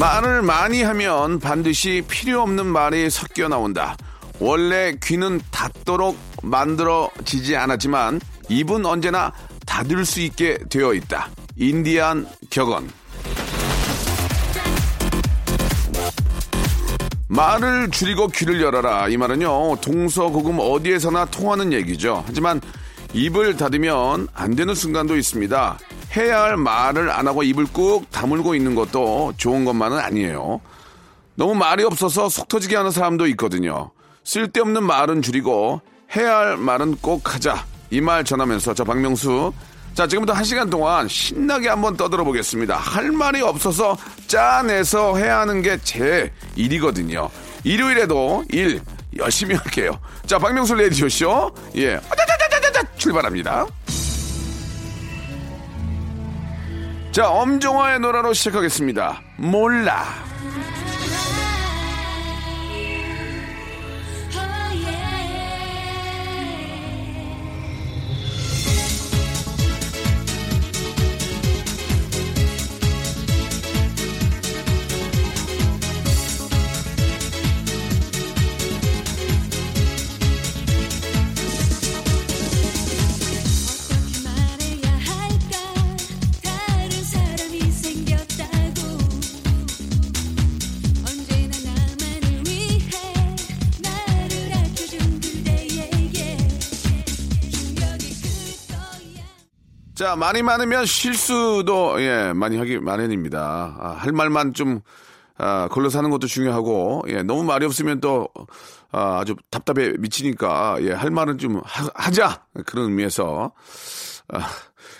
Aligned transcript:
말을 0.00 0.40
많이 0.40 0.82
하면 0.82 1.38
반드시 1.38 2.02
필요 2.08 2.40
없는 2.40 2.64
말이 2.64 3.10
섞여 3.10 3.48
나온다. 3.48 3.98
원래 4.38 4.94
귀는 5.02 5.42
닫도록 5.50 6.18
만들어지지 6.42 7.54
않았지만 7.54 8.18
입은 8.48 8.86
언제나 8.86 9.30
닫을 9.66 10.06
수 10.06 10.22
있게 10.22 10.56
되어 10.70 10.94
있다. 10.94 11.28
인디안 11.56 12.26
격언. 12.48 12.90
말을 17.28 17.90
줄이고 17.90 18.28
귀를 18.28 18.62
열어라. 18.62 19.08
이 19.08 19.18
말은요, 19.18 19.82
동서고금 19.82 20.56
어디에서나 20.60 21.26
통하는 21.26 21.74
얘기죠. 21.74 22.24
하지만 22.26 22.62
입을 23.12 23.58
닫으면 23.58 24.28
안 24.32 24.56
되는 24.56 24.74
순간도 24.74 25.18
있습니다. 25.18 25.78
해야 26.16 26.42
할 26.42 26.56
말을 26.56 27.10
안 27.10 27.28
하고 27.28 27.42
입을 27.42 27.66
꾹 27.72 28.10
다물고 28.10 28.54
있는 28.54 28.74
것도 28.74 29.34
좋은 29.36 29.64
것만은 29.64 29.98
아니에요. 29.98 30.60
너무 31.36 31.54
말이 31.54 31.84
없어서 31.84 32.28
속 32.28 32.48
터지게 32.48 32.76
하는 32.76 32.90
사람도 32.90 33.26
있거든요. 33.28 33.90
쓸데없는 34.24 34.82
말은 34.82 35.22
줄이고 35.22 35.80
해야 36.16 36.36
할 36.38 36.56
말은 36.56 36.96
꼭 37.00 37.34
하자. 37.34 37.64
이 37.92 38.00
말 38.00 38.24
전하면서 38.24 38.74
저 38.74 38.84
박명수. 38.84 39.52
자, 39.94 40.06
지금부터 40.06 40.32
한 40.32 40.44
시간 40.44 40.70
동안 40.70 41.08
신나게 41.08 41.68
한번 41.68 41.96
떠들어 41.96 42.22
보겠습니다. 42.24 42.76
할 42.76 43.10
말이 43.10 43.40
없어서 43.42 43.96
짜내서 44.28 45.16
해야 45.16 45.40
하는 45.40 45.62
게 45.62 45.76
제 45.82 46.32
일이거든요. 46.54 47.28
일요일에도 47.64 48.44
일 48.50 48.80
열심히 49.18 49.56
할게요. 49.56 49.92
자, 50.26 50.38
박명수 50.38 50.74
레디오쇼. 50.74 51.52
예. 51.76 51.98
출발합니다. 52.96 53.66
자, 57.12 57.28
엄정화의 57.28 57.98
노래로 57.98 58.32
시작하겠습니다. 58.32 59.20
몰라. 59.36 60.04
자, 100.00 100.16
말이 100.16 100.42
많으면 100.42 100.86
실수도, 100.86 102.00
예, 102.00 102.32
많이 102.32 102.56
하기 102.56 102.78
마련입니다. 102.78 103.76
아, 103.78 103.90
할 103.98 104.12
말만 104.12 104.54
좀, 104.54 104.80
아, 105.36 105.68
걸러 105.70 105.90
사는 105.90 106.08
것도 106.08 106.26
중요하고, 106.26 107.02
예, 107.08 107.22
너무 107.22 107.44
말이 107.44 107.66
없으면 107.66 108.00
또, 108.00 108.26
아, 108.92 109.18
아주 109.20 109.36
답답해 109.50 109.92
미치니까, 109.98 110.78
예, 110.80 110.92
할 110.92 111.10
말은 111.10 111.36
좀 111.36 111.60
하, 111.66 112.10
자 112.12 112.46
그런 112.64 112.86
의미에서. 112.86 113.52
아, 114.28 114.48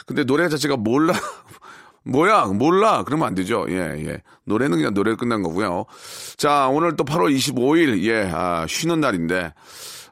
근데 0.04 0.24
노래 0.24 0.50
자체가 0.50 0.76
몰라. 0.76 1.14
뭐야, 2.04 2.44
몰라. 2.48 3.02
그러면 3.02 3.26
안 3.26 3.34
되죠. 3.34 3.64
예, 3.70 3.76
예. 4.06 4.22
노래는 4.44 4.76
그냥 4.76 4.92
노래 4.92 5.14
끝난 5.14 5.42
거고요. 5.42 5.86
자, 6.36 6.68
오늘 6.68 6.96
또 6.96 7.04
8월 7.04 7.34
25일, 7.34 8.02
예, 8.02 8.30
아, 8.30 8.66
쉬는 8.68 9.00
날인데, 9.00 9.54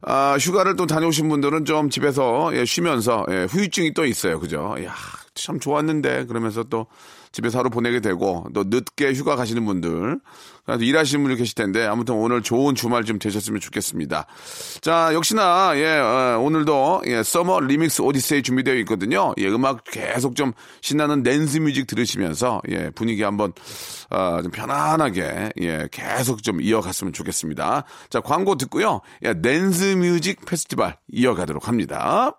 아, 0.03 0.37
휴가를 0.41 0.77
또 0.77 0.87
다녀오신 0.87 1.29
분들은 1.29 1.65
좀 1.65 1.91
집에서 1.91 2.51
예, 2.55 2.65
쉬면서 2.65 3.27
예, 3.31 3.47
후유증이 3.51 3.95
또 3.95 4.05
있어요. 4.05 4.39
그죠? 4.39 4.77
야, 4.85 4.95
참 5.45 5.61
좋았는데 5.61 6.27
그러면서 6.27 6.63
또 6.65 6.87
집에서 7.33 7.59
하루 7.59 7.71
보내게 7.71 8.01
되고 8.01 8.47
또 8.55 8.65
늦게 8.67 9.13
휴가 9.13 9.37
가시는 9.37 9.65
분들 9.65 10.19
일하시는 10.81 11.23
분들 11.23 11.37
계실 11.37 11.55
텐데 11.55 11.87
아무튼 11.87 12.15
오늘 12.15 12.43
좋은 12.43 12.75
주말 12.75 13.05
좀 13.05 13.19
되셨으면 13.19 13.61
좋겠습니다. 13.61 14.27
자, 14.81 15.11
역시나 15.15 15.73
예, 15.77 15.99
어, 15.99 16.39
오늘도 16.41 17.03
예, 17.07 17.23
Summer 17.23 17.61
Remix 17.61 18.03
Odyssey 18.03 18.43
준비되어 18.43 18.75
있거든요. 18.77 19.33
예, 19.39 19.49
음악 19.49 19.85
계속 19.85 20.37
좀 20.37 20.53
신나는 20.83 21.23
댄스 21.23 21.59
뮤직 21.59 21.87
들으시면서 21.87 22.61
예, 22.71 22.91
분위기 22.91 23.23
한번 23.23 23.53
아, 24.11 24.41
좀 24.43 24.51
편안하게 24.51 25.53
예, 25.61 25.89
계속 25.91 26.43
좀 26.43 26.61
이어갔으면 26.61 27.13
좋겠습니다. 27.13 27.85
자, 28.11 28.21
광고 28.21 28.57
듣고요. 28.57 29.01
예, 29.25 29.41
댄스 29.41 29.97
뮤직 29.97 30.45
페스티벌 30.45 30.97
이어가도록 31.09 31.69
합니다. 31.69 32.39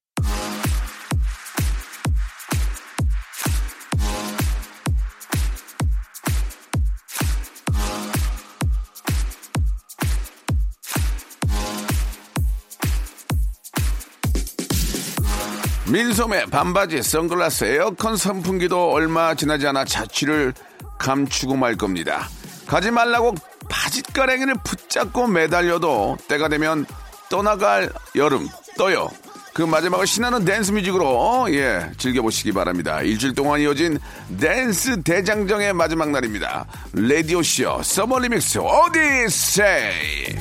민소매, 15.91 16.45
반바지, 16.45 17.03
선글라스, 17.03 17.65
에어컨 17.65 18.15
선풍기도 18.15 18.91
얼마 18.91 19.35
지나지 19.35 19.67
않아 19.67 19.83
자취를 19.83 20.53
감추고 20.97 21.57
말 21.57 21.75
겁니다. 21.75 22.29
가지 22.65 22.91
말라고 22.91 23.35
바짓가랭이를 23.67 24.55
붙잡고 24.63 25.27
매달려도 25.27 26.17
때가 26.29 26.47
되면 26.47 26.85
떠나갈 27.29 27.91
여름 28.15 28.47
떠요. 28.77 29.09
그 29.53 29.63
마지막을 29.63 30.07
신나는 30.07 30.45
댄스 30.45 30.71
뮤직으로 30.71 31.47
예 31.49 31.91
즐겨보시기 31.97 32.53
바랍니다. 32.53 33.01
일주일 33.01 33.35
동안 33.35 33.59
이어진 33.59 33.99
댄스 34.39 35.03
대장정의 35.03 35.73
마지막 35.73 36.09
날입니다. 36.09 36.65
라디오 36.93 37.43
쇼 37.43 37.81
Summer 37.83 38.19
Remix 38.19 38.59
Odyssey. 38.59 40.37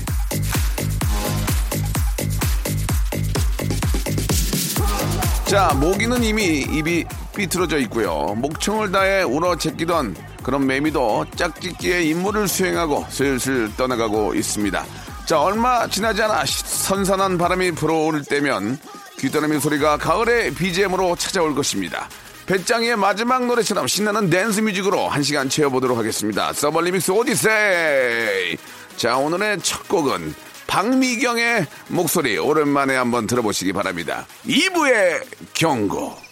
자, 5.50 5.74
모기는 5.74 6.22
이미 6.22 6.60
입이 6.60 7.04
삐뚤어져 7.36 7.78
있고요. 7.80 8.34
목청을 8.36 8.92
다해 8.92 9.22
울어 9.24 9.56
제끼던 9.56 10.14
그런 10.44 10.64
매미도 10.64 11.26
짝짓기에 11.34 12.02
임무를 12.04 12.46
수행하고 12.46 13.04
슬슬 13.10 13.68
떠나가고 13.76 14.34
있습니다. 14.34 14.86
자, 15.26 15.40
얼마 15.40 15.88
지나지 15.88 16.22
않아 16.22 16.44
시- 16.44 16.62
선선한 16.64 17.36
바람이 17.36 17.72
불어올 17.72 18.22
때면 18.22 18.78
귀뚜라미 19.18 19.58
소리가 19.58 19.96
가을의 19.96 20.54
BGM으로 20.54 21.16
찾아올 21.16 21.54
것입니다. 21.56 22.08
베짱이의 22.46 22.96
마지막 22.96 23.44
노래처럼 23.46 23.88
신나는 23.88 24.30
댄스 24.30 24.60
뮤직으로 24.60 25.08
한 25.08 25.22
시간 25.24 25.48
채워보도록 25.48 25.98
하겠습니다. 25.98 26.52
Summer 26.52 26.80
Remix 26.80 27.10
Odyssey! 27.10 28.56
자, 28.96 29.16
오늘의 29.16 29.58
첫 29.62 29.86
곡은 29.88 30.32
박미경의 30.70 31.66
목소리 31.88 32.38
오랜만에 32.38 32.94
한번 32.94 33.26
들어보시기 33.26 33.72
바랍니다. 33.72 34.24
2부의 34.46 35.20
경고. 35.52 36.29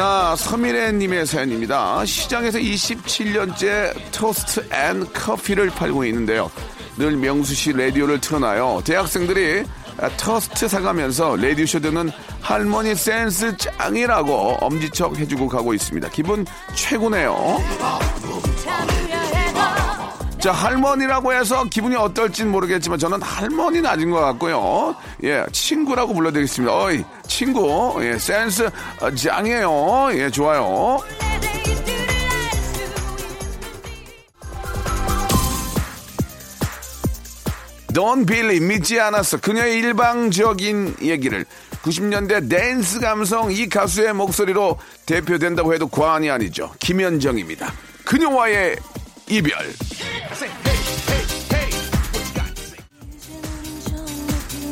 자, 0.00 0.34
서미래님의 0.34 1.26
사연입니다. 1.26 2.06
시장에서 2.06 2.58
27년째 2.58 3.92
토스트 4.12 4.66
and 4.72 5.04
커피를 5.12 5.68
팔고 5.68 6.06
있는데요. 6.06 6.50
늘 6.96 7.18
명수 7.18 7.54
씨 7.54 7.70
라디오를 7.74 8.18
틀어놔요. 8.18 8.80
대학생들이 8.86 9.64
토스트 10.16 10.68
사가면서 10.68 11.36
라디오쇼 11.36 11.80
듣는 11.80 12.10
할머니 12.40 12.94
센스 12.94 13.54
짱이라고 13.58 14.56
엄지척 14.62 15.18
해주고 15.18 15.48
가고 15.48 15.74
있습니다. 15.74 16.08
기분 16.08 16.46
최고네요. 16.74 17.58
자, 20.40 20.52
할머니라고 20.52 21.34
해서 21.34 21.64
기분이 21.64 21.94
어떨진 21.96 22.50
모르겠지만 22.50 22.98
저는 22.98 23.20
할머니는 23.20 23.84
아닌 23.84 24.10
것 24.10 24.20
같고요. 24.20 24.96
예, 25.22 25.44
친구라고 25.52 26.14
불러드리겠습니다. 26.14 26.74
어이, 26.74 27.04
친구. 27.26 27.98
예, 28.00 28.16
센스 28.16 28.70
어, 29.00 29.14
짱이에요. 29.14 30.08
예, 30.14 30.30
좋아요. 30.30 30.98
Don't 37.92 38.26
believe 38.26 38.66
믿지 38.66 38.98
않았어. 38.98 39.38
그녀의 39.40 39.78
일방적인 39.78 40.96
얘기를 41.02 41.44
90년대 41.82 42.48
댄스 42.48 43.00
감성 43.00 43.52
이 43.52 43.68
가수의 43.68 44.14
목소리로 44.14 44.78
대표된다고 45.04 45.74
해도 45.74 45.86
과언이 45.86 46.30
아니죠. 46.30 46.72
김현정입니다. 46.78 47.70
그녀와의 48.06 48.76
이별. 49.30 49.72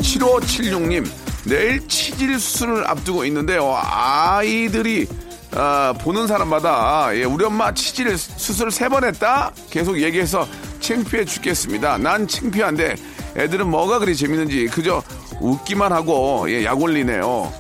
7576님, 0.03 1.09
내일 1.45 1.87
치질 1.89 2.39
수술을 2.39 2.87
앞두고 2.89 3.25
있는데요. 3.27 3.75
아이들이 3.83 5.07
아, 5.53 5.95
보는 6.01 6.27
사람마다 6.27 7.11
예, 7.17 7.25
우리 7.25 7.45
엄마 7.45 7.73
치질 7.73 8.17
수술 8.19 8.71
세 8.71 8.89
번 8.89 9.05
했다? 9.05 9.53
계속 9.71 10.01
얘기해서 10.01 10.47
창피해 10.81 11.25
죽겠습니다. 11.25 11.99
난 11.99 12.27
창피한데 12.29 12.97
애들은 13.37 13.69
뭐가 13.69 13.99
그리 13.99 14.15
재밌는지 14.17 14.67
그저 14.67 15.03
웃기만 15.41 15.93
하고 15.93 16.47
예, 16.51 16.65
약 16.65 16.81
올리네요. 16.81 17.53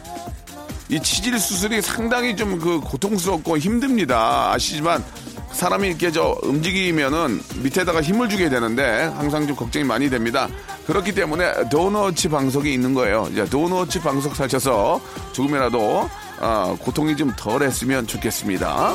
이 0.90 1.00
치질 1.00 1.38
수술이 1.38 1.82
상당히 1.82 2.34
좀 2.36 2.58
그 2.58 2.80
고통스럽고 2.80 3.58
힘듭니다. 3.58 4.52
아시지만 4.52 5.04
사람이 5.52 5.88
이렇게 5.88 6.10
저 6.10 6.38
움직이면은 6.42 7.40
밑에다가 7.62 8.00
힘을 8.00 8.28
주게 8.28 8.48
되는데 8.48 8.82
항상 9.16 9.46
좀 9.46 9.56
걱정이 9.56 9.84
많이 9.84 10.08
됩니다. 10.08 10.48
그렇기 10.86 11.14
때문에 11.14 11.68
도너츠 11.70 12.28
방석이 12.28 12.72
있는 12.72 12.94
거예요. 12.94 13.28
이제 13.32 13.44
도너츠 13.44 14.00
방석 14.00 14.36
사셔서 14.36 15.00
조금이라도 15.32 16.08
아, 16.40 16.76
고통이 16.80 17.16
좀 17.16 17.32
덜했으면 17.36 18.06
좋겠습니다. 18.06 18.94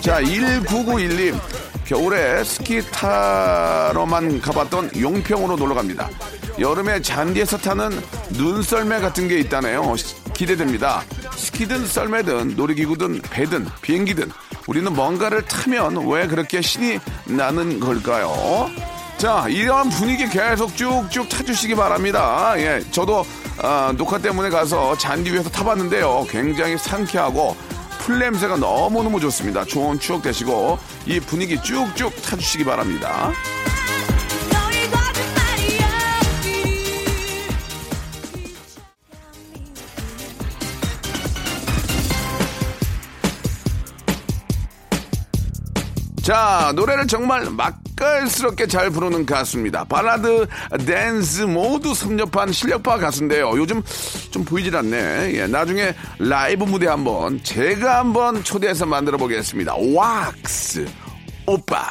자, 0.00 0.20
1991님. 0.22 1.36
겨울에 1.84 2.42
스키 2.42 2.80
타러만 2.90 4.40
가봤던 4.40 4.90
용평으로 5.00 5.56
놀러 5.56 5.74
갑니다. 5.74 6.10
여름에 6.58 7.00
잔디에서 7.00 7.58
타는 7.58 7.90
눈썰매 8.30 8.98
같은 9.00 9.28
게 9.28 9.38
있다네요. 9.38 9.94
기대됩니다. 10.36 11.02
스키든 11.34 11.86
썰매든 11.86 12.56
놀이기구든 12.56 13.22
배든 13.22 13.66
비행기든 13.80 14.30
우리는 14.66 14.92
뭔가를 14.92 15.42
타면 15.42 16.06
왜 16.08 16.26
그렇게 16.26 16.60
신이 16.60 16.98
나는 17.24 17.80
걸까요? 17.80 18.70
자, 19.16 19.46
이런 19.48 19.88
분위기 19.88 20.28
계속 20.28 20.76
쭉쭉 20.76 21.30
타주시기 21.30 21.74
바랍니다. 21.74 22.52
예, 22.58 22.82
저도 22.90 23.24
아, 23.62 23.94
녹화 23.96 24.18
때문에 24.18 24.50
가서 24.50 24.96
잔디 24.98 25.32
위에서 25.32 25.48
타봤는데요. 25.48 26.26
굉장히 26.28 26.76
상쾌하고 26.76 27.56
풀 28.00 28.18
냄새가 28.18 28.56
너무너무 28.58 29.18
좋습니다. 29.20 29.64
좋은 29.64 29.98
추억 29.98 30.20
되시고 30.22 30.78
이 31.06 31.18
분위기 31.18 31.60
쭉쭉 31.62 32.22
타주시기 32.22 32.64
바랍니다. 32.64 33.32
자, 46.26 46.72
노래를 46.74 47.06
정말 47.06 47.48
맛깔스럽게 47.52 48.66
잘 48.66 48.90
부르는 48.90 49.26
가수입니다. 49.26 49.84
발라드, 49.84 50.48
댄스 50.84 51.42
모두 51.42 51.94
섭렵한 51.94 52.50
실력파 52.50 52.98
가수인데요. 52.98 53.56
요즘 53.56 53.80
좀 54.32 54.44
보이질 54.44 54.74
않네. 54.74 55.34
예, 55.34 55.46
나중에 55.46 55.94
라이브 56.18 56.64
무대 56.64 56.88
한번 56.88 57.40
제가 57.44 58.00
한번 58.00 58.42
초대해서 58.42 58.86
만들어 58.86 59.16
보겠습니다. 59.18 59.76
왁스 59.76 60.88
오빠. 61.46 61.88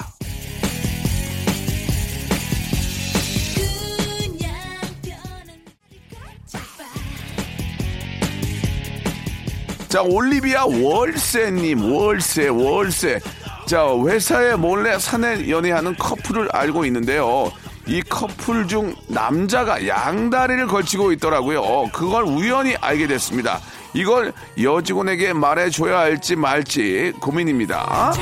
자, 9.88 10.02
올리비아 10.02 10.66
월세님, 10.66 11.90
월세, 11.90 12.50
월세. 12.50 13.22
자, 13.66 13.84
회사에 14.06 14.56
몰래 14.56 15.00
사내 15.00 15.50
연애하는 15.50 15.96
커플을 15.98 16.50
알고 16.54 16.86
있는데요. 16.86 17.52
이 17.88 18.02
커플 18.04 18.68
중 18.68 18.96
남자가 19.08 19.88
양다리를 19.88 20.68
걸치고 20.68 21.12
있더라고요. 21.14 21.90
그걸 21.92 22.24
우연히 22.24 22.76
알게 22.76 23.08
됐습니다. 23.08 23.60
이걸 23.94 24.34
여직원에게 24.62 25.34
말해줘야 25.34 26.00
할지 26.00 26.36
말지 26.36 27.14
고민입니다. 27.20 28.14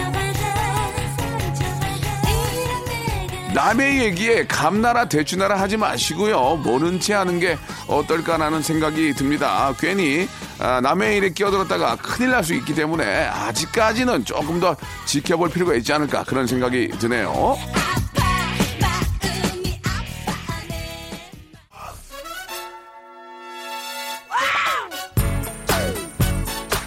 남의 3.53 3.99
얘기에 3.99 4.47
감나라 4.47 5.07
대추나라 5.09 5.59
하지 5.59 5.77
마시고요. 5.77 6.61
모른 6.63 6.99
채 6.99 7.13
하는 7.13 7.39
게 7.39 7.57
어떨까라는 7.87 8.61
생각이 8.61 9.13
듭니다. 9.13 9.73
괜히 9.79 10.27
아, 10.59 10.79
남의 10.81 11.17
일에 11.17 11.29
끼어들었다가 11.29 11.95
큰일 11.97 12.31
날 12.31 12.43
수 12.43 12.53
있기 12.53 12.75
때문에 12.75 13.05
아직까지는 13.27 14.25
조금 14.25 14.59
더 14.59 14.75
지켜볼 15.05 15.49
필요가 15.49 15.73
있지 15.75 15.93
않을까 15.93 16.23
그런 16.25 16.45
생각이 16.45 16.89
드네요. 16.99 17.55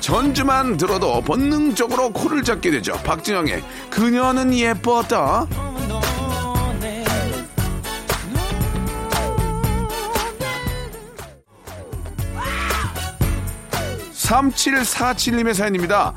전주만 0.00 0.76
들어도 0.76 1.20
본능적으로 1.20 2.10
코를 2.10 2.44
잡게 2.44 2.70
되죠. 2.70 2.92
박진영의 3.04 3.62
그녀는 3.90 4.54
예뻤다. 4.54 5.46
3747님의 14.26 15.54
사연입니다. 15.54 16.12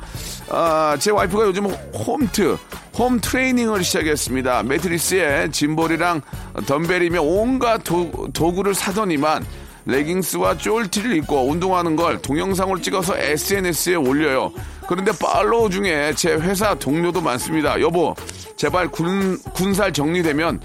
아, 0.48 0.96
제 0.98 1.10
와이프가 1.10 1.44
요즘 1.46 1.66
홈트, 1.66 2.56
홈 2.98 3.20
트레이닝을 3.20 3.84
시작했습니다. 3.84 4.64
매트리스에 4.64 5.50
짐볼이랑 5.50 6.20
덤벨이며 6.66 7.22
온갖 7.22 7.82
도, 7.84 8.28
도구를 8.32 8.74
사더니만 8.74 9.46
레깅스와 9.86 10.58
쫄티를 10.58 11.16
입고 11.16 11.48
운동하는 11.48 11.96
걸 11.96 12.20
동영상으로 12.20 12.80
찍어서 12.80 13.16
SNS에 13.16 13.94
올려요. 13.94 14.52
그런데 14.88 15.12
팔로우 15.12 15.70
중에 15.70 16.12
제 16.16 16.32
회사 16.34 16.74
동료도 16.74 17.20
많습니다. 17.20 17.80
여보, 17.80 18.14
제발 18.56 18.88
군, 18.88 19.38
군살 19.54 19.92
정리되면 19.92 20.60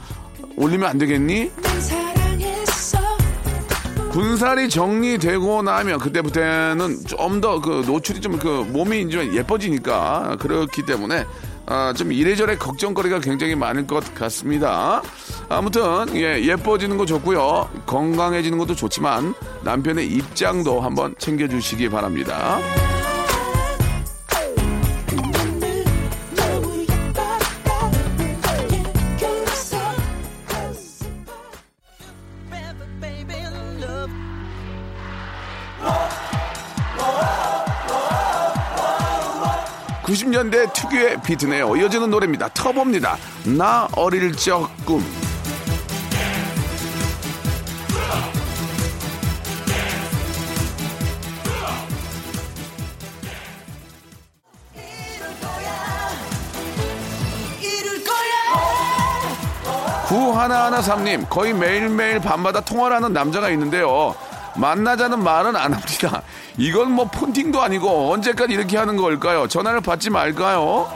올리면 0.58 0.90
안 0.90 0.98
되겠니? 0.98 1.52
군살이 4.16 4.70
정리되고 4.70 5.62
나면 5.62 6.00
그때부터는 6.00 7.06
좀 7.06 7.42
더 7.42 7.60
그 7.60 7.84
노출이 7.86 8.22
좀 8.22 8.40
그 8.40 8.66
몸이 8.72 9.10
좀 9.10 9.34
예뻐지니까 9.36 10.38
그렇기 10.40 10.86
때문에 10.86 11.26
아, 11.66 11.94
좀 11.98 12.12
이래저래 12.14 12.56
걱정거리가 12.58 13.20
굉장히 13.20 13.56
많을 13.56 13.88
것 13.88 14.14
같습니다. 14.16 15.02
아무튼 15.50 15.82
예, 16.16 16.42
예뻐지는 16.44 16.96
거 16.98 17.06
좋고요. 17.06 17.70
건강해지는 17.86 18.58
것도 18.58 18.76
좋지만 18.76 19.34
남편의 19.64 20.08
입장도 20.08 20.80
한번 20.80 21.16
챙겨주시기 21.18 21.90
바랍니다. 21.90 22.60
70년대 40.36 40.74
특유의 40.74 41.22
비트네요. 41.22 41.76
이어지는 41.78 42.10
노래입니다. 42.10 42.50
터봅니다. 42.50 43.18
나 43.58 43.88
어릴 43.96 44.36
적 44.36 44.70
꿈. 44.86 45.04
구하나하나삼님 60.08 61.26
거의 61.30 61.54
매일매일 61.54 62.20
밤마다 62.20 62.62
통화를 62.62 62.98
하는 62.98 63.12
남자가 63.12 63.50
있는데요. 63.50 64.16
만나자는 64.56 65.24
말은 65.24 65.56
안 65.56 65.74
합니다. 65.74 66.22
이건 66.58 66.92
뭐 66.92 67.06
폰팅도 67.06 67.62
아니고 67.62 68.14
언제까지 68.14 68.54
이렇게 68.54 68.78
하는 68.78 68.96
걸까요? 68.98 69.48
전화를 69.48 69.82
받지 69.82 70.10
말까요? 70.10 70.90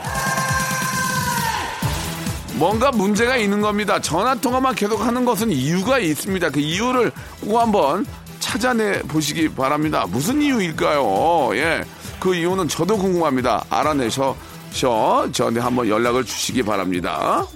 뭔가 2.54 2.90
문제가 2.90 3.36
있는 3.36 3.60
겁니다. 3.60 3.98
전화 4.00 4.34
통화만 4.34 4.74
계속 4.74 5.00
하는 5.00 5.24
것은 5.24 5.50
이유가 5.50 5.98
있습니다. 5.98 6.50
그 6.50 6.60
이유를 6.60 7.10
꼭 7.42 7.58
한번 7.58 8.06
찾아내 8.38 9.00
보시기 9.02 9.48
바랍니다. 9.48 10.06
무슨 10.08 10.42
이유일까요? 10.42 11.56
예. 11.56 11.84
그 12.18 12.34
이유는 12.34 12.68
저도 12.68 12.98
궁금합니다. 12.98 13.64
알아내셔 13.70 14.36
셔 14.72 15.28
저한테 15.32 15.60
한번 15.60 15.88
연락을 15.88 16.24
주시기 16.24 16.62
바랍니다. 16.62 17.46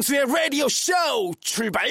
박명수의 0.00 0.24
라디오 0.26 0.68
쇼 0.68 0.92
출발 1.40 1.88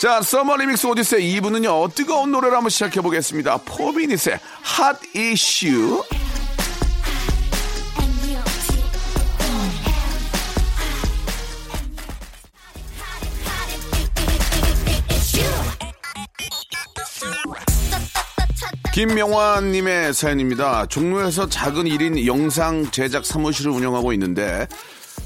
자, 0.00 0.22
summer 0.22 0.56
remix 0.56 0.86
odyssey 0.86 1.40
2부는요, 1.40 1.94
뜨거운 1.94 2.30
노래를 2.30 2.56
한번 2.56 2.70
시작해 2.70 3.02
보겠습니다. 3.02 3.58
포비니스의 3.58 4.38
핫 4.62 4.98
이슈. 5.14 6.02
김명환님의 19.00 20.12
사연입니다. 20.12 20.84
종로에서 20.84 21.48
작은 21.48 21.84
1인 21.84 22.26
영상 22.26 22.90
제작 22.90 23.24
사무실을 23.24 23.70
운영하고 23.70 24.12
있는데, 24.12 24.68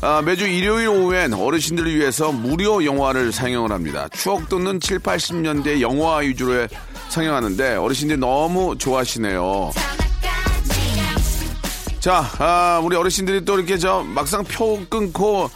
아, 0.00 0.22
매주 0.24 0.46
일요일 0.46 0.86
오후엔 0.90 1.34
어르신들을 1.34 1.92
위해서 1.92 2.30
무료 2.30 2.84
영화를 2.84 3.32
상영을 3.32 3.72
합니다. 3.72 4.06
추억 4.12 4.48
돋는 4.48 4.78
7, 4.78 5.00
80년대 5.00 5.80
영화 5.80 6.18
위주로 6.18 6.68
상영하는데, 7.08 7.74
어르신들이 7.74 8.20
너무 8.20 8.78
좋아하시네요. 8.78 9.72
자, 11.98 12.30
아, 12.38 12.80
우리 12.80 12.94
어르신들이 12.94 13.44
또 13.44 13.58
이렇게 13.58 13.76
저 13.76 14.04
막상 14.04 14.44
표 14.44 14.86
끊고 14.88 15.50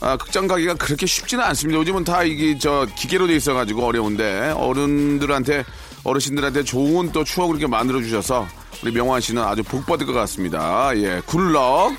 아, 0.00 0.16
극장 0.16 0.46
가기가 0.48 0.74
그렇게 0.74 1.06
쉽지는 1.06 1.44
않습니다. 1.44 1.78
요즘은 1.78 2.04
다 2.04 2.24
이게 2.24 2.58
저 2.58 2.86
기계로 2.96 3.26
돼 3.26 3.36
있어가지고 3.36 3.84
어려운데 3.86 4.54
어른들한테 4.56 5.62
어르신들한테 6.04 6.64
좋은 6.64 7.12
또 7.12 7.24
추억을 7.24 7.56
이렇게 7.56 7.66
만들어 7.66 8.00
주셔서 8.00 8.46
우리 8.82 8.92
명환 8.92 9.20
씨는 9.20 9.42
아주 9.42 9.62
복 9.62 9.86
받을 9.86 10.06
것 10.06 10.12
같습니다. 10.12 10.90
예, 10.96 11.20
굿럭. 11.26 11.92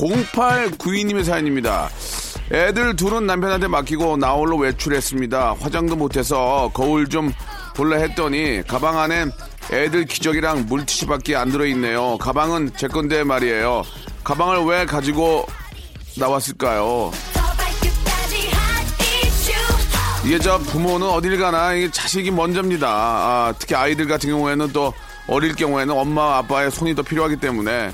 0892님의 0.00 1.24
사연입니다. 1.24 1.90
애들 2.52 2.96
둘은 2.96 3.26
남편한테 3.26 3.68
맡기고 3.68 4.16
나홀로 4.16 4.56
외출했습니다. 4.56 5.56
화장도 5.60 5.96
못해서 5.96 6.70
거울 6.74 7.08
좀 7.08 7.32
볼라 7.76 7.96
했더니 7.98 8.62
가방 8.66 8.98
안에 8.98 9.26
애들 9.70 10.06
기저귀랑 10.06 10.66
물티슈밖에 10.66 11.36
안 11.36 11.50
들어있네요. 11.50 12.18
가방은 12.18 12.72
제 12.76 12.88
건데 12.88 13.22
말이에요. 13.22 13.84
가방을 14.30 14.64
왜 14.64 14.86
가지고 14.86 15.44
나왔을까요? 16.16 17.10
이게 20.24 20.38
저 20.38 20.56
부모는 20.56 21.04
어딜 21.08 21.36
가나 21.36 21.72
자식이 21.90 22.30
먼저입니다. 22.30 22.86
아, 22.88 23.52
특히 23.58 23.74
아이들 23.74 24.06
같은 24.06 24.30
경우에는 24.30 24.72
또 24.72 24.94
어릴 25.26 25.56
경우에는 25.56 25.92
엄마 25.98 26.38
아빠의 26.38 26.70
손이 26.70 26.94
더 26.94 27.02
필요하기 27.02 27.38
때문에 27.38 27.90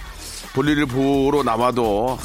볼일을 0.53 0.85
보러 0.85 1.43
나와도 1.43 2.19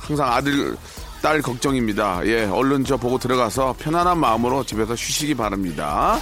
항상 0.00 0.32
아들 0.32 0.76
딸 1.22 1.40
걱정입니다. 1.40 2.22
예, 2.26 2.46
얼른 2.46 2.84
저 2.84 2.96
보고 2.96 3.16
들어가서 3.16 3.76
편안한 3.78 4.18
마음으로 4.18 4.64
집에서 4.64 4.96
쉬시기 4.96 5.36
바랍니다. 5.36 6.18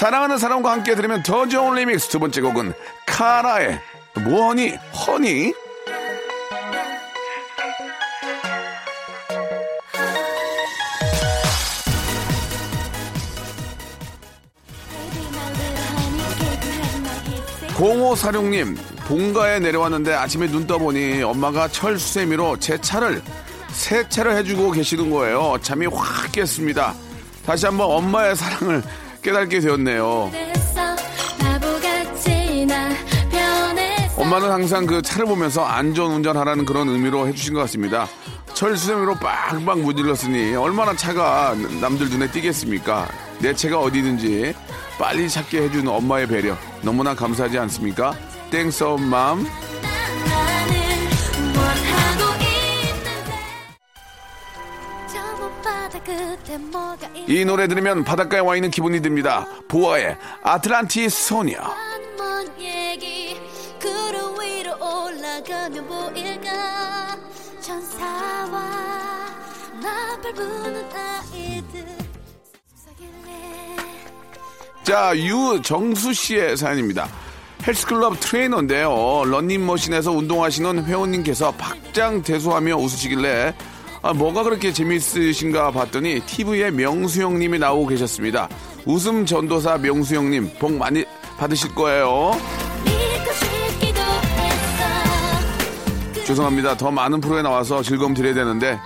사랑하는 0.00 0.38
사람과 0.38 0.72
함께 0.72 0.94
들으면 0.94 1.22
더 1.22 1.46
좋은 1.46 1.74
리믹스. 1.74 2.08
두 2.08 2.18
번째 2.18 2.40
곡은 2.40 2.72
카라의 3.04 3.78
뭐하니 4.24 4.70
허니? 4.94 5.52
공호사룡님 17.76 18.78
본가에 19.06 19.58
내려왔는데 19.58 20.14
아침에 20.14 20.46
눈 20.46 20.66
떠보니 20.66 21.22
엄마가 21.22 21.68
철수세미로 21.68 22.58
제 22.58 22.80
차를 22.80 23.20
세차를 23.68 24.34
해주고 24.38 24.70
계시는 24.70 25.10
거예요. 25.10 25.58
잠이 25.60 25.84
확 25.84 26.32
깼습니다. 26.32 26.94
다시 27.44 27.66
한번 27.66 27.90
엄마의 27.90 28.34
사랑을 28.34 28.82
깨닫게 29.22 29.60
되었네요 29.60 30.30
엄마는 34.16 34.50
항상 34.50 34.84
그 34.84 35.00
차를 35.00 35.24
보면서 35.24 35.64
안전 35.64 36.12
운전하라는 36.12 36.66
그런 36.66 36.90
의미로 36.90 37.26
해주신 37.26 37.54
것 37.54 37.60
같습니다. 37.60 38.06
철수세미로 38.52 39.14
빵빵 39.14 39.82
문질렀으니 39.82 40.54
얼마나 40.56 40.94
차가 40.94 41.54
남들 41.80 42.10
눈에 42.10 42.30
띄겠습니까? 42.30 43.08
내 43.40 43.54
차가 43.54 43.80
어디든지 43.80 44.54
빨리 44.98 45.28
찾게 45.28 45.62
해주는 45.62 45.88
엄마의 45.88 46.26
배려 46.26 46.54
너무나 46.82 47.14
감사하지 47.14 47.58
않습니까? 47.58 48.14
thanks 48.50 48.84
엄마 48.84 49.46
이 57.26 57.44
노래 57.44 57.68
들으면 57.68 58.04
바닷가에 58.04 58.40
와 58.40 58.56
있는 58.56 58.70
기분이 58.70 59.00
듭니다. 59.00 59.46
보아의 59.68 60.16
아틀란티스 60.42 61.24
소녀 61.28 61.58
자, 74.82 75.16
유정수 75.16 76.12
씨의 76.12 76.56
사연입니다. 76.56 77.08
헬스클럽 77.66 78.18
트레이너인데요. 78.18 79.22
런닝머신에서 79.26 80.10
운동하시는 80.10 80.84
회원님께서 80.84 81.52
박장대소하며 81.52 82.76
웃으시길래 82.76 83.54
아, 84.02 84.14
뭐가 84.14 84.42
그렇게 84.42 84.72
재밌으신가 84.72 85.72
봤더니 85.72 86.20
TV에 86.20 86.70
명수 86.70 87.20
형님이 87.22 87.58
나오고 87.58 87.88
계셨습니다. 87.88 88.48
웃음 88.86 89.26
전도사 89.26 89.76
명수 89.78 90.14
형님 90.16 90.50
복 90.58 90.72
많이 90.72 91.04
받으실 91.36 91.74
거예요. 91.74 92.32
했어 96.14 96.24
죄송합니다. 96.24 96.76
더 96.76 96.90
많은 96.90 97.20
프로에 97.20 97.42
나와서 97.42 97.82
즐거움 97.82 98.14
드려야 98.14 98.32
되는데 98.34 98.78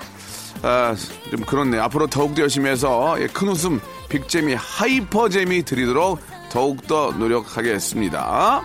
아, 0.62 0.96
좀 1.30 1.40
그렇네. 1.42 1.78
앞으로 1.78 2.06
더욱더 2.06 2.42
열심히 2.42 2.70
해서 2.70 3.16
예, 3.20 3.26
큰 3.26 3.48
웃음, 3.48 3.80
빅재미, 4.08 4.54
하이퍼재미 4.54 5.62
드리도록 5.64 6.18
더욱더 6.50 7.12
노력하겠습니다. 7.12 8.62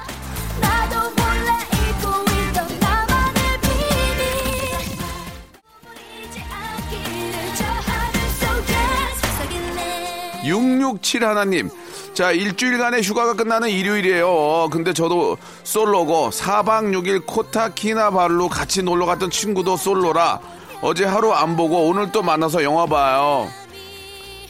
667 10.49 11.23
하나님. 11.23 11.69
자, 12.13 12.31
일주일간의 12.31 13.03
휴가가 13.03 13.33
끝나는 13.33 13.69
일요일이에요. 13.69 14.69
근데 14.71 14.93
저도 14.93 15.37
솔로고 15.63 16.31
4박 16.31 16.91
6일 16.93 17.25
코타키나발루 17.25 18.49
같이 18.49 18.81
놀러 18.83 19.05
갔던 19.05 19.29
친구도 19.29 19.77
솔로라 19.77 20.39
어제 20.81 21.05
하루 21.05 21.31
안 21.33 21.55
보고 21.55 21.87
오늘 21.87 22.11
또 22.11 22.21
만나서 22.21 22.63
영화 22.63 22.85
봐요. 22.85 23.47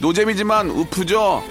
노잼이지만 0.00 0.70
우프죠? 0.70 1.42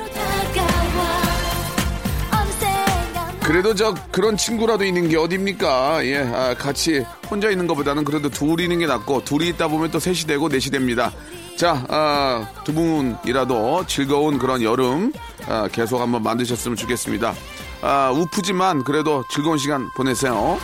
그래도 3.49 3.73
저 3.73 3.95
그런 4.11 4.37
친구라도 4.37 4.85
있는 4.85 5.09
게 5.09 5.17
어딥니까? 5.17 6.05
예, 6.05 6.19
아, 6.19 6.53
같이 6.53 7.03
혼자 7.31 7.49
있는 7.49 7.65
것보다는 7.65 8.05
그래도 8.05 8.29
둘이 8.29 8.63
있는 8.63 8.77
게 8.77 8.85
낫고 8.85 9.23
둘이 9.25 9.49
있다 9.49 9.67
보면 9.67 9.89
또 9.89 9.99
셋이 9.99 10.19
되고 10.27 10.47
넷이 10.49 10.69
됩니다. 10.69 11.11
자, 11.59 11.83
아, 11.89 12.47
두 12.63 12.73
분이라도 12.73 13.85
즐거운 13.85 14.39
그런 14.39 14.61
여름 14.61 15.11
아, 15.45 15.67
계속 15.69 15.99
한번 15.99 16.23
만드셨으면 16.23 16.77
좋겠습니다. 16.77 17.33
아, 17.81 18.11
우프지만 18.15 18.85
그래도 18.85 19.25
즐거운 19.29 19.57
시간 19.57 19.89
보내세요. 19.93 20.57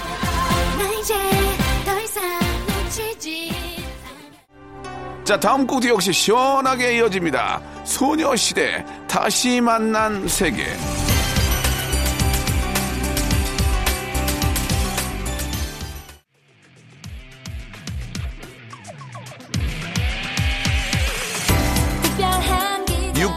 자, 5.26 5.38
다음 5.38 5.68
곡도 5.68 5.90
역시 5.90 6.14
시원하게 6.14 6.96
이어집니다. 6.96 7.62
소녀시대 7.84 8.86
다시 9.06 9.60
만난 9.60 10.26
세계. 10.30 10.64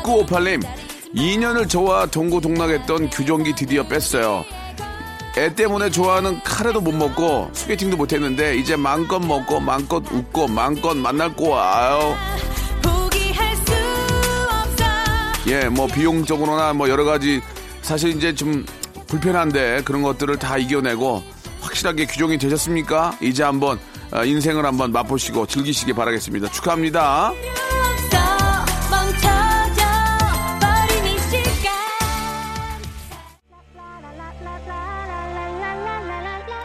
6958님, 0.09 0.63
2년을 1.15 1.69
저와 1.69 2.07
동고동락했던 2.07 3.11
규정기 3.11 3.55
드디어 3.55 3.87
뺐어요. 3.87 4.45
애 5.37 5.55
때문에 5.55 5.91
좋아하는 5.91 6.41
카레도 6.43 6.81
못 6.81 6.93
먹고 6.93 7.51
소개팅도 7.53 7.97
못 7.97 8.13
했는데 8.13 8.57
이제 8.57 8.75
마음껏 8.75 9.19
먹고 9.21 9.61
마음껏 9.61 10.03
웃고 10.11 10.49
마음껏 10.49 10.97
만날 10.97 11.29
없어 11.29 12.17
예, 15.47 15.69
뭐 15.69 15.87
비용적으로나 15.87 16.73
뭐 16.73 16.89
여러 16.89 17.05
가지 17.05 17.41
사실 17.83 18.17
이제 18.17 18.35
좀 18.35 18.67
불편한데 19.07 19.83
그런 19.85 20.03
것들을 20.03 20.39
다 20.39 20.59
이겨내고 20.59 21.23
확실하게 21.61 22.07
규정이 22.07 22.39
되셨습니까? 22.39 23.17
이제 23.21 23.43
한번 23.43 23.79
아, 24.11 24.25
인생을 24.25 24.65
한번 24.65 24.91
맛보시고 24.91 25.47
즐기시기 25.47 25.93
바라겠습니다. 25.93 26.51
축하합니다. 26.51 27.33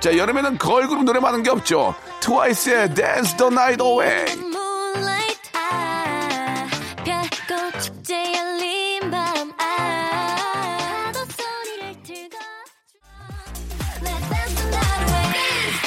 자, 0.04 0.16
여름에는 0.18 0.58
걸그룹 0.58 1.06
노래 1.06 1.22
많은 1.22 1.44
게 1.44 1.50
없죠. 1.50 1.96
트와이스의 2.20 2.94
Dance 2.94 3.38
the 3.38 3.50
Night 3.50 3.82
Away. 3.82 4.26
아 5.56 6.68
아, 9.60 11.06
파도 11.06 11.20
소리를 11.20 12.04
들고 12.04 12.38
Let's 14.04 14.28
dance 14.28 14.56
the 14.60 14.68
night 14.76 15.08
away 15.08 15.32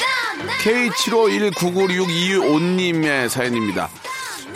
Dance 0.01 0.03
the 0.33 0.41
night 0.47 0.65
K75199625님의 0.65 3.29
사연입니다. 3.29 3.87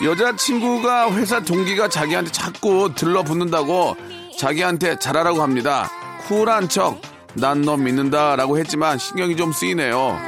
여자친구가 0.02 1.12
회사 1.12 1.38
동기가 1.38 1.88
자기한테 1.88 2.32
자꾸 2.32 2.92
들러붙는다고 2.96 3.94
자기한테 4.36 4.98
잘하라고 4.98 5.40
합니다. 5.40 5.88
쿨한 6.26 6.68
척, 6.68 7.00
난 7.34 7.62
너 7.62 7.76
믿는다 7.76 8.36
라고 8.36 8.58
했지만 8.58 8.98
신경이 8.98 9.36
좀 9.36 9.52
쓰이네요. 9.52 10.18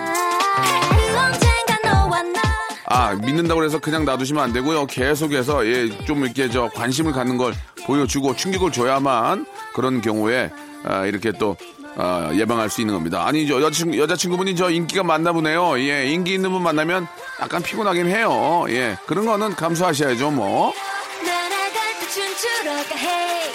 아, 2.86 3.14
믿는다고 3.14 3.64
해서 3.64 3.78
그냥 3.78 4.04
놔두시면 4.04 4.42
안 4.42 4.52
되고요. 4.52 4.86
계속해서, 4.86 5.66
예, 5.66 5.88
좀 6.04 6.24
이렇게 6.24 6.48
저 6.48 6.68
관심을 6.68 7.12
갖는 7.12 7.38
걸 7.38 7.52
보여주고 7.86 8.36
충격을 8.36 8.70
줘야만 8.72 9.46
그런 9.74 10.00
경우에, 10.00 10.50
아, 10.84 11.04
이렇게 11.06 11.32
또, 11.32 11.56
아, 11.96 12.30
예방할 12.34 12.70
수 12.70 12.82
있는 12.82 12.94
겁니다. 12.94 13.26
아니, 13.26 13.48
저 13.48 13.60
여자친구, 13.60 13.98
여자친구분이 13.98 14.54
저 14.54 14.70
인기가 14.70 15.02
많나 15.02 15.32
보네요. 15.32 15.78
예, 15.80 16.06
인기 16.06 16.34
있는 16.34 16.50
분 16.52 16.62
만나면 16.62 17.08
약간 17.40 17.62
피곤하긴 17.62 18.06
해요. 18.06 18.64
예, 18.68 18.96
그런 19.06 19.26
거는 19.26 19.56
감수하셔야죠, 19.56 20.30
뭐. 20.30 20.72
날아갈 21.24 21.72
때 22.00 22.08
춤추러 22.08 22.70
가 22.70 22.96
Hey 22.96 23.50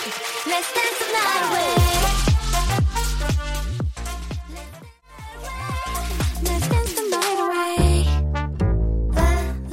Let's 0.48 0.74
dance 0.74 1.00
the 1.00 1.12
night 1.14 1.46
away 1.46 1.89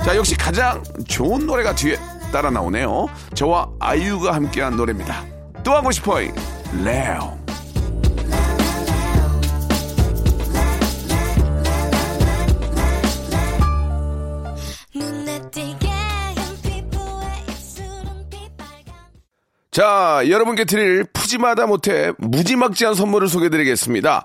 자, 0.07 0.15
역시 0.15 0.37
가장 0.37 0.85
좋은 1.09 1.47
노래가 1.47 1.75
뒤에 1.75 1.97
따라 2.33 2.49
나오네요. 2.49 3.09
저와 3.35 3.69
아이유가 3.81 4.35
함께한 4.37 4.77
노래입니다. 4.77 5.25
또 5.65 5.73
하고 5.73 5.91
싶어요. 5.91 6.31
레오. 6.85 7.37
자, 19.73 20.23
여러분께 20.29 20.67
드릴 20.67 21.05
푸짐하다 21.13 21.67
못해 21.67 22.13
무지막지한 22.19 22.95
선물을 22.95 23.27
소개드리겠습니다. 23.27 24.25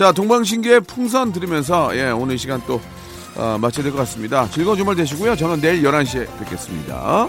자, 0.00 0.12
동방신기의 0.12 0.80
풍선 0.80 1.30
들으면서 1.30 1.94
예, 1.94 2.08
오늘 2.10 2.36
이 2.36 2.38
시간 2.38 2.58
또 2.66 2.80
어, 3.36 3.58
마쳐야 3.60 3.82
될 3.82 3.92
것 3.92 3.98
같습니다. 3.98 4.48
즐거운 4.50 4.78
주말 4.78 4.96
되시고요. 4.96 5.36
저는 5.36 5.60
내일 5.60 5.82
11시에 5.82 6.26
뵙겠습니다. 6.38 7.28